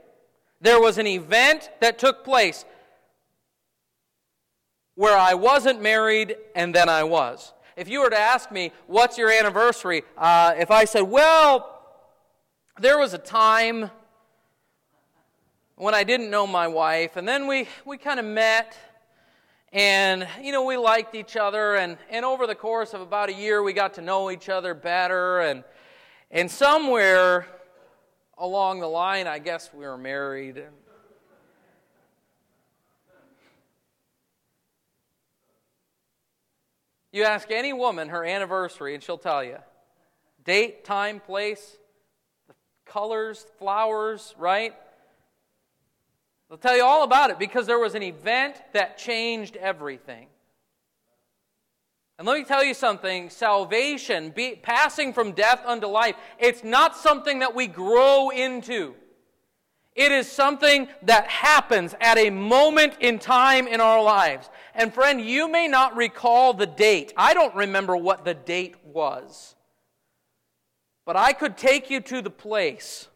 [0.60, 2.64] There was an event that took place
[4.94, 7.52] where I wasn't married and then I was.
[7.76, 10.02] If you were to ask me, what's your anniversary?
[10.16, 11.82] Uh, if I said, well,
[12.80, 13.90] there was a time
[15.76, 18.74] when I didn't know my wife, and then we, we kind of met,
[19.74, 23.34] and, you know, we liked each other, and, and over the course of about a
[23.34, 25.64] year, we got to know each other better, and,
[26.30, 27.46] and somewhere
[28.38, 30.64] along the line, I guess we were married.
[37.12, 39.56] You ask any woman her anniversary, and she'll tell you
[40.44, 41.78] date, time, place,
[42.46, 44.74] the colors, flowers, right?
[46.48, 50.28] They'll tell you all about it because there was an event that changed everything.
[52.18, 56.96] And let me tell you something salvation, be, passing from death unto life, it's not
[56.96, 58.94] something that we grow into.
[59.94, 64.50] It is something that happens at a moment in time in our lives.
[64.74, 67.14] And friend, you may not recall the date.
[67.16, 69.54] I don't remember what the date was.
[71.06, 73.08] But I could take you to the place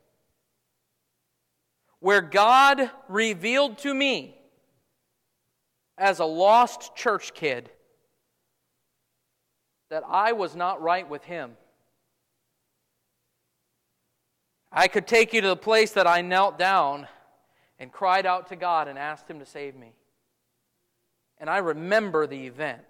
[1.99, 4.39] where God revealed to me
[5.99, 7.71] as a lost church kid
[9.91, 11.57] that I was not right with him.
[14.73, 17.09] I could take you to the place that I knelt down
[17.81, 19.95] and cried out to God and asked Him to save me.
[21.39, 22.85] And I remember the event.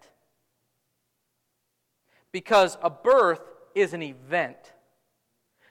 [2.32, 3.40] Because a birth
[3.74, 4.58] is an event.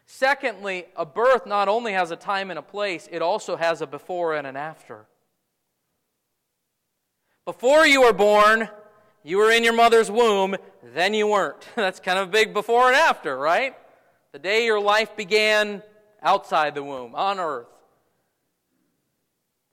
[0.06, 3.88] Secondly, a birth not only has a time and a place, it also has a
[3.88, 5.06] before and an after.
[7.46, 8.70] Before you were born,
[9.30, 11.68] you were in your mother's womb, then you weren't.
[11.76, 13.76] That's kind of a big before and after, right?
[14.32, 15.84] The day your life began
[16.24, 17.68] outside the womb, on earth.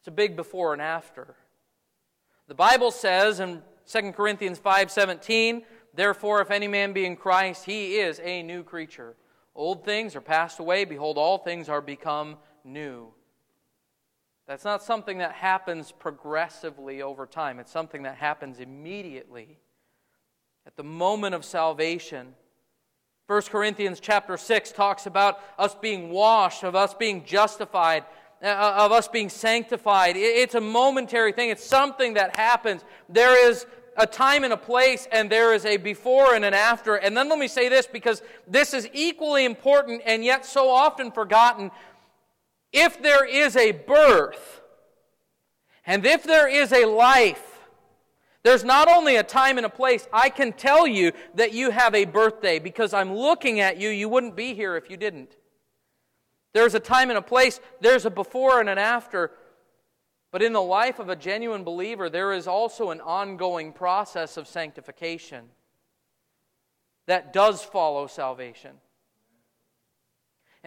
[0.01, 1.35] It's a big before and after.
[2.49, 7.99] The Bible says in 2 Corinthians 5:17, "Therefore if any man be in Christ, he
[7.99, 9.17] is a new creature.
[9.55, 13.13] Old things are passed away; behold all things are become new."
[14.47, 17.59] That's not something that happens progressively over time.
[17.59, 19.59] It's something that happens immediately.
[20.67, 22.35] At the moment of salvation,
[23.27, 28.05] 1 Corinthians chapter 6 talks about us being washed, of us being justified,
[28.41, 30.17] uh, of us being sanctified.
[30.17, 32.85] It's a momentary thing, it's something that happens.
[33.09, 33.67] There is
[33.97, 36.95] a time and a place, and there is a before and an after.
[36.95, 41.11] And then let me say this because this is equally important and yet so often
[41.11, 41.73] forgotten
[42.77, 44.61] if there is a birth,
[45.87, 47.43] and if there is a life,
[48.43, 51.95] there's not only a time and a place, I can tell you that you have
[51.95, 53.89] a birthday because I'm looking at you.
[53.89, 55.37] You wouldn't be here if you didn't.
[56.53, 59.33] There's a time and a place, there's a before and an after.
[60.31, 64.47] But in the life of a genuine believer, there is also an ongoing process of
[64.47, 65.47] sanctification
[67.07, 68.73] that does follow salvation.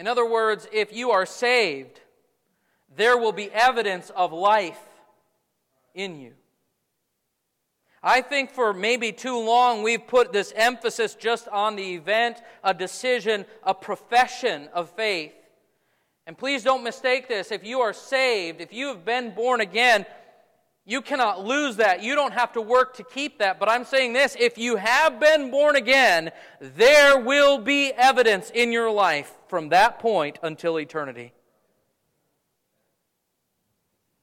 [0.00, 2.00] In other words, if you are saved,
[2.96, 4.80] there will be evidence of life
[5.94, 6.32] in you.
[8.02, 12.72] I think for maybe too long we've put this emphasis just on the event, a
[12.72, 15.34] decision, a profession of faith.
[16.26, 17.52] And please don't mistake this.
[17.52, 20.06] If you are saved, if you have been born again,
[20.90, 22.02] you cannot lose that.
[22.02, 23.60] You don't have to work to keep that.
[23.60, 28.72] But I'm saying this if you have been born again, there will be evidence in
[28.72, 31.32] your life from that point until eternity.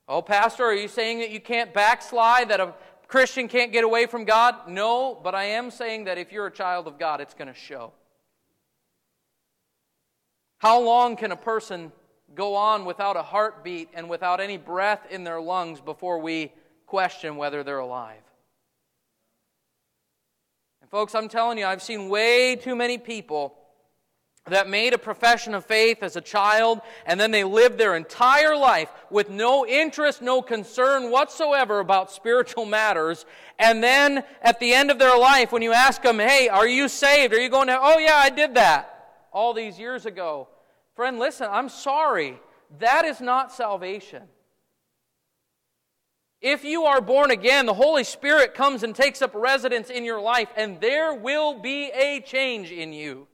[0.10, 2.74] Oh, Pastor, are you saying that you can't backslide, that a
[3.08, 4.68] Christian can't get away from God?
[4.68, 7.54] No, but I am saying that if you're a child of God, it's going to
[7.54, 7.94] show.
[10.58, 11.94] How long can a person
[12.36, 16.52] go on without a heartbeat and without any breath in their lungs before we
[16.86, 18.22] question whether they're alive.
[20.82, 23.56] And, folks, I'm telling you, I've seen way too many people
[24.50, 28.56] that made a profession of faith as a child and then they lived their entire
[28.56, 33.26] life with no interest, no concern whatsoever about spiritual matters.
[33.60, 36.88] And then at the end of their life, when you ask them, hey, are you
[36.88, 37.34] saved?
[37.34, 40.48] Are you going to, oh, yeah, I did that all these years ago.
[40.98, 42.40] Friend, listen, I'm sorry.
[42.80, 44.24] That is not salvation.
[46.42, 50.20] If you are born again, the Holy Spirit comes and takes up residence in your
[50.20, 53.28] life, and there will be a change in you.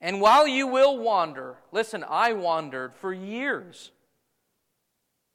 [0.00, 3.92] And while you will wander, listen, I wandered for years.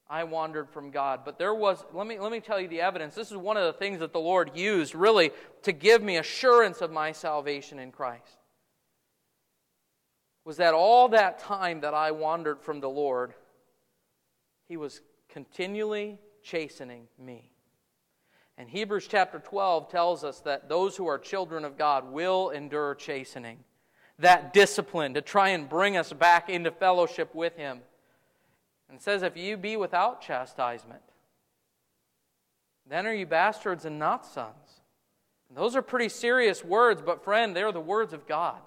[0.10, 1.22] I wandered from God.
[1.24, 3.16] But there was, let me, let me tell you the evidence.
[3.16, 5.32] This is one of the things that the Lord used really
[5.64, 8.38] to give me assurance of my salvation in Christ
[10.46, 13.34] was that all that time that I wandered from the Lord,
[14.68, 17.50] He was continually chastening me.
[18.58, 22.96] And Hebrews chapter 12 tells us that those who are children of God will endure
[22.96, 23.58] chastening,
[24.20, 27.80] that discipline to try and bring us back into fellowship with Him.
[28.88, 31.02] And says, if you be without chastisement,
[32.88, 34.82] then are you bastards and not sons.
[35.50, 38.60] And those are pretty serious words, but friend, they're the words of God.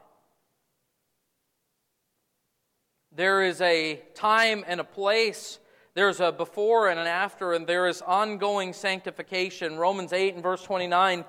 [3.18, 5.58] There is a time and a place.
[5.94, 9.76] There's a before and an after, and there is ongoing sanctification.
[9.76, 11.24] Romans 8 and verse 29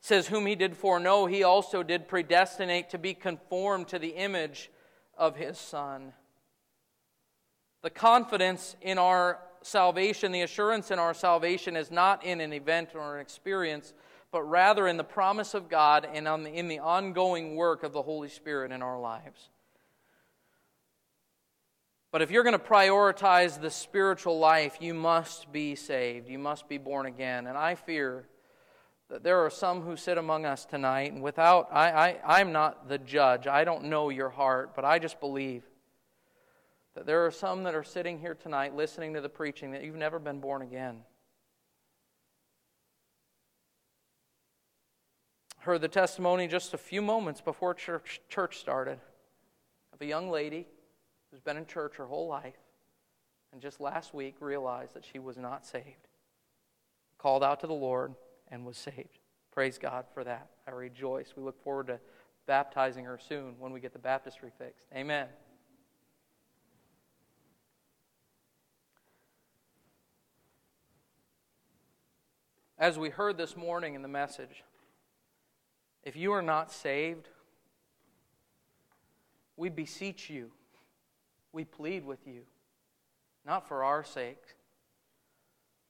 [0.00, 4.72] says, Whom he did foreknow, he also did predestinate to be conformed to the image
[5.16, 6.14] of his Son.
[7.82, 12.96] The confidence in our salvation, the assurance in our salvation, is not in an event
[12.96, 13.94] or an experience,
[14.32, 18.28] but rather in the promise of God and in the ongoing work of the Holy
[18.28, 19.50] Spirit in our lives.
[22.12, 26.28] But if you're going to prioritize the spiritual life, you must be saved.
[26.28, 27.46] You must be born again.
[27.46, 28.26] And I fear
[29.10, 32.88] that there are some who sit among us tonight, and without, I, I, I'm not
[32.88, 33.46] the judge.
[33.46, 35.64] I don't know your heart, but I just believe
[36.94, 39.96] that there are some that are sitting here tonight listening to the preaching that you've
[39.96, 40.98] never been born again.
[45.58, 48.98] Heard the testimony just a few moments before church, church started
[49.92, 50.66] of a young lady
[51.30, 52.58] who's been in church her whole life
[53.52, 56.08] and just last week realized that she was not saved,
[57.18, 58.14] called out to the Lord,
[58.48, 59.18] and was saved.
[59.52, 60.48] Praise God for that.
[60.66, 61.34] I rejoice.
[61.36, 61.98] We look forward to
[62.46, 64.86] baptizing her soon when we get the baptistry fixed.
[64.94, 65.26] Amen.
[72.78, 74.64] As we heard this morning in the message,
[76.02, 77.28] if you are not saved,
[79.56, 80.50] we beseech you
[81.52, 82.42] we plead with you,
[83.44, 84.42] not for our sake,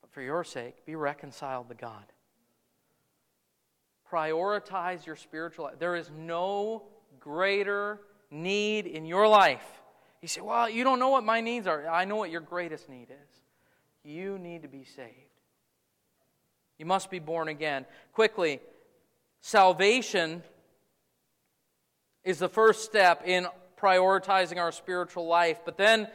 [0.01, 2.05] but for your sake, be reconciled to God.
[4.11, 5.79] Prioritize your spiritual life.
[5.79, 6.85] There is no
[7.21, 8.01] greater
[8.31, 9.65] need in your life.
[10.21, 11.89] You say, Well, you don't know what my needs are.
[11.89, 13.43] I know what your greatest need is.
[14.03, 15.15] You need to be saved.
[16.79, 17.85] You must be born again.
[18.13, 18.61] Quickly,
[19.41, 20.43] salvation
[22.25, 23.47] is the first step in
[23.81, 25.61] prioritizing our spiritual life.
[25.65, 26.09] But then,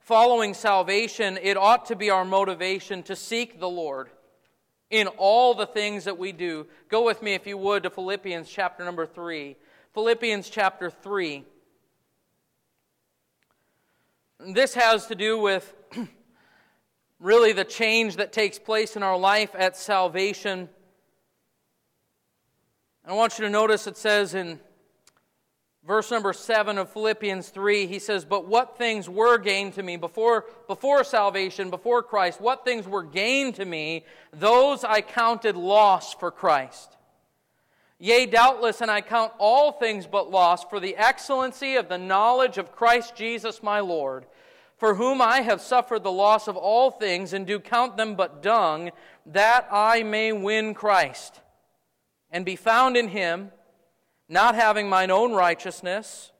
[0.00, 4.10] following salvation, it ought to be our motivation to seek the Lord
[4.90, 6.66] in all the things that we do.
[6.88, 9.56] Go with me, if you would, to Philippians chapter number 3.
[9.94, 11.44] Philippians chapter 3.
[14.40, 15.74] This has to do with
[17.20, 20.68] really the change that takes place in our life at salvation.
[23.06, 24.60] I want you to notice it says in
[25.86, 29.96] verse number 7 of Philippians 3, he says, But what things were gained to me
[29.96, 36.14] before, before salvation, before Christ, what things were gained to me, those I counted loss
[36.14, 36.96] for Christ.
[38.02, 42.56] Yea, doubtless, and I count all things but loss for the excellency of the knowledge
[42.56, 44.24] of Christ Jesus my Lord,
[44.78, 48.42] for whom I have suffered the loss of all things, and do count them but
[48.42, 48.90] dung,
[49.26, 51.40] that I may win Christ,
[52.30, 53.52] and be found in him,
[54.30, 56.30] not having mine own righteousness,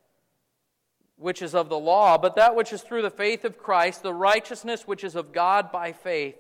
[1.17, 4.15] which is of the law, but that which is through the faith of Christ, the
[4.15, 6.37] righteousness which is of God by faith,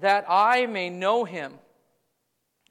[0.00, 1.54] that I may know him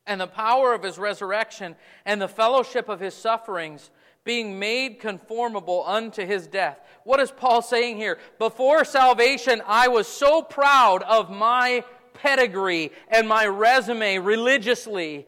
[0.08, 1.76] and the power of his resurrection
[2.06, 3.92] and the fellowship of his sufferings,
[4.24, 6.80] being made conformable unto his death.
[7.04, 8.18] What is Paul saying here?
[8.40, 11.84] Before salvation, I was so proud of my
[12.14, 15.28] pedigree and my resume religiously.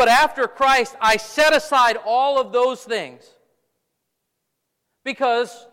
[0.00, 3.22] But after Christ, I set aside all of those things.
[5.04, 5.66] Because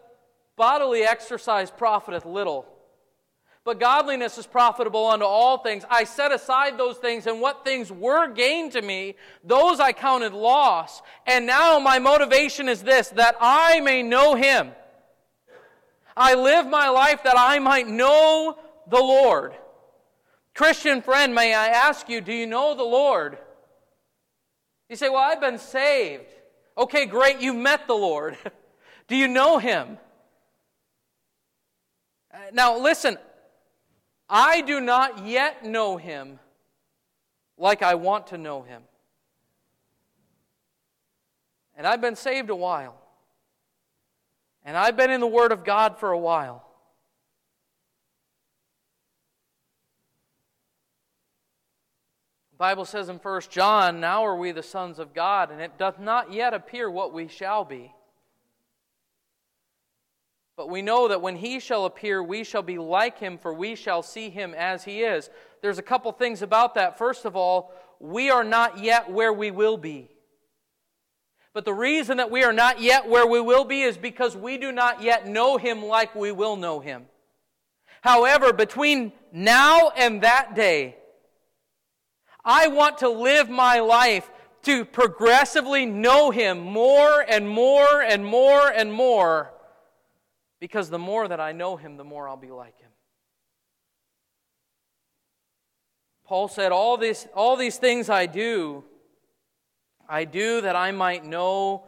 [0.57, 2.65] bodily exercise profiteth little
[3.63, 5.84] but godliness is profitable unto all things.
[5.89, 10.32] I set aside those things, and what things were gained to me, those I counted
[10.32, 11.01] loss.
[11.25, 14.71] And now my motivation is this that I may know him.
[16.15, 18.57] I live my life that I might know
[18.89, 19.53] the Lord.
[20.53, 23.38] Christian friend, may I ask you, do you know the Lord?
[24.90, 26.34] You say, Well, I've been saved.
[26.78, 28.38] Okay, great, you've met the Lord.
[29.08, 29.98] do you know him?
[32.34, 33.18] Uh, now, listen,
[34.30, 36.40] I do not yet know him
[37.58, 38.84] like I want to know him.
[41.76, 43.00] And I've been saved a while.
[44.64, 46.68] And I've been in the Word of God for a while.
[52.47, 55.78] The Bible says in 1 John, Now are we the sons of God, and it
[55.78, 57.93] doth not yet appear what we shall be.
[60.55, 63.76] But we know that when he shall appear, we shall be like him, for we
[63.76, 65.30] shall see him as he is.
[65.62, 66.97] There's a couple things about that.
[66.97, 70.10] First of all, we are not yet where we will be.
[71.53, 74.58] But the reason that we are not yet where we will be is because we
[74.58, 77.05] do not yet know him like we will know him.
[78.01, 80.95] However, between now and that day,
[82.48, 84.32] I want to live my life
[84.64, 89.52] to progressively know him more and more and more and more
[90.62, 92.89] because the more that I know him, the more I'll be like him.
[96.26, 98.86] Paul said, All, this, all these things I do,
[100.08, 101.84] I do that I might know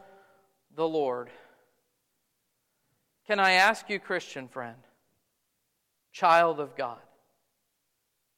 [0.76, 1.30] the Lord.
[3.26, 4.76] Can I ask you, Christian friend,
[6.12, 6.98] child of God,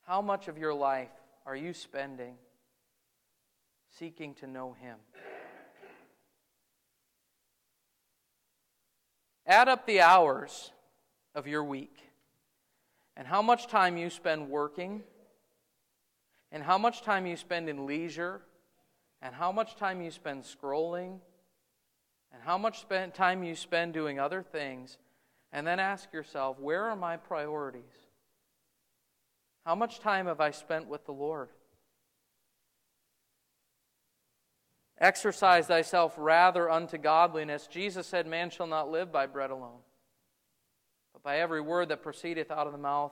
[0.07, 1.11] how much of your life
[1.47, 2.35] are you spending
[3.99, 4.97] seeking to know Him?
[9.47, 10.71] Add up the hours
[11.35, 11.97] of your week
[13.17, 15.03] and how much time you spend working
[16.51, 18.43] and how much time you spend in leisure
[19.21, 21.19] and how much time you spend scrolling
[22.33, 24.99] and how much time you spend doing other things
[25.53, 27.83] and then ask yourself where are my priorities
[29.65, 31.49] how much time have i spent with the lord
[35.03, 37.67] Exercise thyself rather unto godliness.
[37.67, 39.81] Jesus said, Man shall not live by bread alone,
[41.13, 43.11] but by every word that proceedeth out of the mouth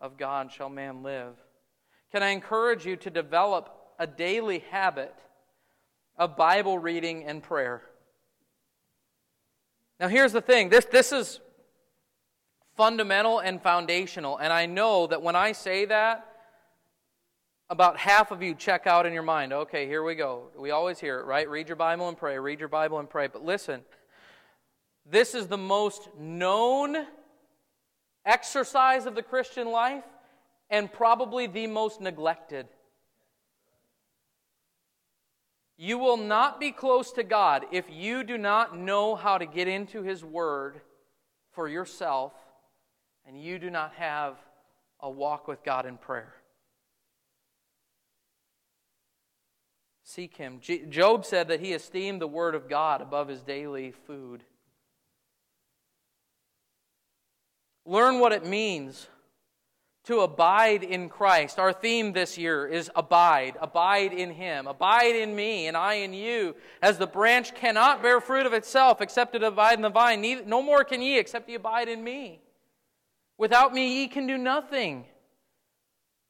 [0.00, 1.36] of God shall man live.
[2.10, 5.14] Can I encourage you to develop a daily habit
[6.16, 7.82] of Bible reading and prayer?
[10.00, 11.38] Now, here's the thing this, this is
[12.76, 16.26] fundamental and foundational, and I know that when I say that,
[17.70, 20.48] about half of you check out in your mind, okay, here we go.
[20.58, 21.48] We always hear it, right?
[21.48, 23.28] Read your Bible and pray, read your Bible and pray.
[23.28, 23.80] But listen,
[25.10, 27.06] this is the most known
[28.26, 30.04] exercise of the Christian life
[30.68, 32.66] and probably the most neglected.
[35.78, 39.66] You will not be close to God if you do not know how to get
[39.66, 40.80] into His Word
[41.52, 42.34] for yourself
[43.26, 44.36] and you do not have
[45.00, 46.34] a walk with God in prayer.
[50.04, 50.60] Seek him.
[50.90, 54.44] Job said that he esteemed the word of God above his daily food.
[57.84, 59.08] Learn what it means
[60.04, 61.58] to abide in Christ.
[61.58, 63.56] Our theme this year is abide.
[63.60, 64.66] Abide in Him.
[64.66, 66.56] Abide in me, and I in you.
[66.80, 70.62] As the branch cannot bear fruit of itself except it abide in the vine, no
[70.62, 72.40] more can ye except ye abide in me.
[73.38, 75.06] Without me, ye can do nothing.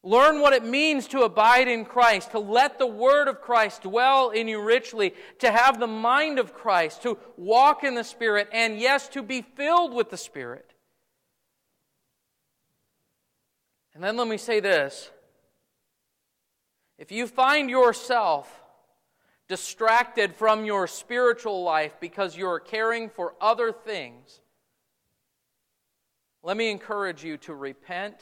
[0.05, 4.31] Learn what it means to abide in Christ, to let the Word of Christ dwell
[4.31, 8.79] in you richly, to have the mind of Christ, to walk in the Spirit, and
[8.79, 10.73] yes, to be filled with the Spirit.
[13.95, 15.11] And then let me say this
[16.99, 18.63] if you find yourself
[19.49, 24.41] distracted from your spiritual life because you're caring for other things,
[26.43, 28.16] let me encourage you to repent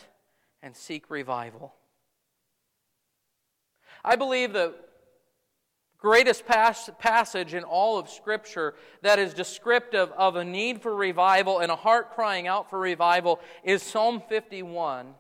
[0.63, 1.75] and seek revival.
[4.05, 4.75] I believe the
[5.99, 11.59] greatest pas- passage in all of Scripture that is descriptive of a need for revival
[11.61, 15.15] and a heart crying out for revival is Psalm 51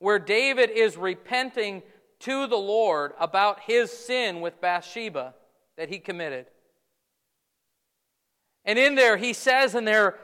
[0.00, 1.82] where David is repenting
[2.20, 5.34] to the Lord about his sin with Bathsheba
[5.76, 6.46] that he committed.
[8.64, 10.18] And in there, he says in there,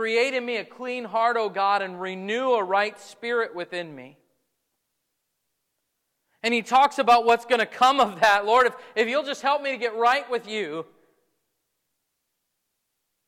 [0.00, 4.16] Create in me a clean heart, O God, and renew a right spirit within me.
[6.42, 8.46] And he talks about what's going to come of that.
[8.46, 10.86] Lord, if, if you'll just help me to get right with you,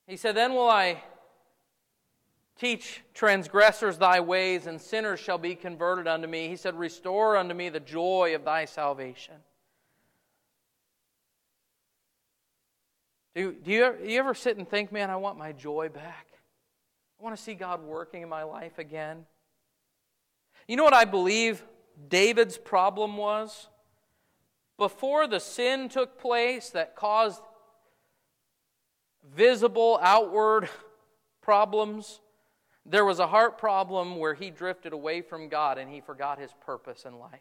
[0.07, 1.03] he said, then will I
[2.57, 6.49] Teach transgressors thy ways, and sinners shall be converted unto me.
[6.49, 9.35] He said, Restore unto me the joy of thy salvation.
[13.35, 16.32] Do, do, you, do you ever sit and think, man, I want my joy back?
[17.23, 19.27] I want to see God working in my life again.
[20.67, 21.63] You know what I believe
[22.09, 23.69] David's problem was?
[24.77, 27.41] Before the sin took place that caused
[29.37, 30.69] visible, outward
[31.43, 32.19] problems,
[32.85, 36.51] there was a heart problem where he drifted away from God and he forgot his
[36.67, 37.39] purpose in life.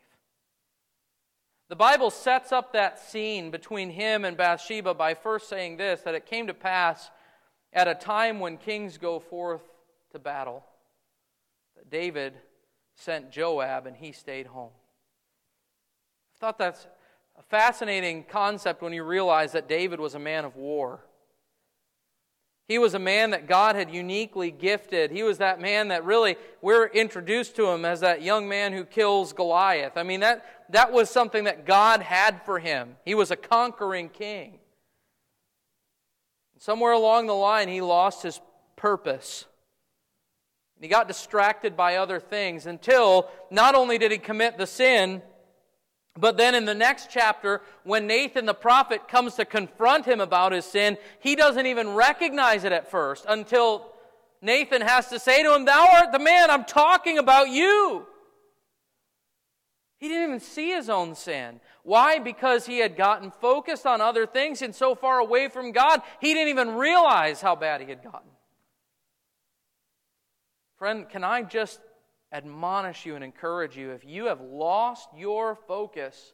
[1.70, 6.14] The Bible sets up that scene between him and Bathsheba by first saying this that
[6.14, 7.10] it came to pass
[7.74, 9.62] at a time when kings go forth
[10.12, 10.64] to battle
[11.76, 12.34] that David
[12.96, 14.72] sent Joab and he stayed home.
[16.36, 16.88] I thought that's
[17.38, 21.02] a fascinating concept when you realize that David was a man of war.
[22.68, 25.12] He was a man that God had uniquely gifted.
[25.12, 28.86] He was that man that really, we're introduced to him as that young man who
[28.86, 29.98] kills Goliath.
[29.98, 32.96] I mean, that, that was something that God had for him.
[33.04, 34.60] He was a conquering king.
[36.60, 38.40] Somewhere along the line, he lost his
[38.76, 39.46] purpose.
[40.82, 45.22] He got distracted by other things until not only did he commit the sin,
[46.18, 50.52] but then in the next chapter, when Nathan the prophet comes to confront him about
[50.52, 53.94] his sin, he doesn't even recognize it at first until
[54.42, 58.08] Nathan has to say to him, Thou art the man, I'm talking about you.
[60.00, 61.62] He didn't even see his own sin.
[61.84, 62.18] Why?
[62.18, 66.34] Because he had gotten focused on other things and so far away from God, he
[66.34, 68.32] didn't even realize how bad he had gotten.
[70.82, 71.80] Friend, can I just
[72.34, 76.34] admonish you and encourage you if you have lost your focus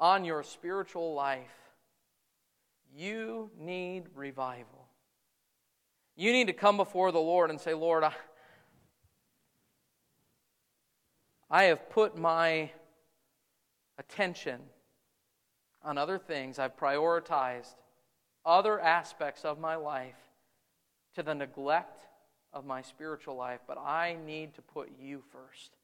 [0.00, 1.54] on your spiritual life,
[2.92, 4.88] you need revival.
[6.16, 8.14] You need to come before the Lord and say, Lord, I,
[11.48, 12.72] I have put my
[13.96, 14.60] attention
[15.84, 16.58] on other things.
[16.58, 17.76] I've prioritized
[18.44, 20.18] other aspects of my life
[21.14, 22.05] to the neglect
[22.56, 25.76] of my spiritual life, but I need to put you first.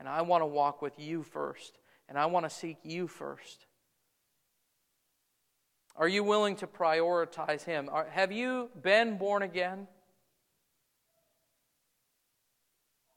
[0.00, 1.78] And I want to walk with you first.
[2.08, 3.66] And I want to seek you first.
[5.94, 7.88] Are you willing to prioritize Him?
[7.92, 9.86] Are, have you been born again?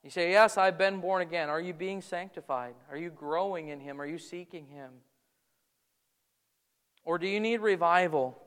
[0.04, 1.50] You say, Yes, I've been born again.
[1.50, 2.76] Are you being sanctified?
[2.90, 4.00] Are you growing in Him?
[4.00, 4.92] Are you seeking Him?
[7.04, 8.38] Or do you need revival?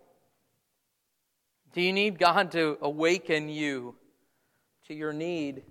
[1.73, 3.97] Do you need God to awaken you
[4.87, 5.63] to your need.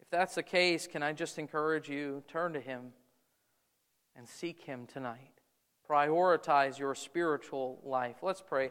[0.00, 2.92] If that's the case, can I just encourage you turn to Him
[4.16, 5.40] and seek Him tonight?
[5.88, 8.16] Prioritize your spiritual life.
[8.22, 8.66] Let's pray.